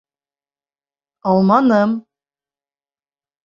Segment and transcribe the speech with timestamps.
[1.33, 1.95] Алманым.